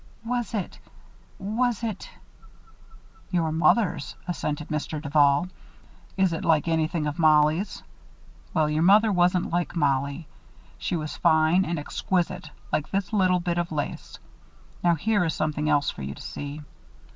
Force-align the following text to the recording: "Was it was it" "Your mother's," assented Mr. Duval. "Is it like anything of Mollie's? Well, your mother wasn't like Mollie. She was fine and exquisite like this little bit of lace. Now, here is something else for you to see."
"Was 0.25 0.55
it 0.55 0.79
was 1.37 1.83
it" 1.83 2.09
"Your 3.37 3.51
mother's," 3.51 4.15
assented 4.27 4.69
Mr. 4.69 4.99
Duval. 4.99 5.47
"Is 6.17 6.33
it 6.33 6.43
like 6.43 6.67
anything 6.67 7.05
of 7.05 7.19
Mollie's? 7.19 7.83
Well, 8.51 8.67
your 8.67 8.81
mother 8.81 9.11
wasn't 9.11 9.51
like 9.51 9.75
Mollie. 9.75 10.25
She 10.79 10.95
was 10.95 11.17
fine 11.17 11.63
and 11.65 11.77
exquisite 11.77 12.49
like 12.71 12.89
this 12.89 13.13
little 13.13 13.39
bit 13.39 13.59
of 13.59 13.71
lace. 13.71 14.17
Now, 14.83 14.95
here 14.95 15.23
is 15.23 15.35
something 15.35 15.69
else 15.69 15.91
for 15.91 16.01
you 16.01 16.15
to 16.15 16.21
see." 16.23 16.63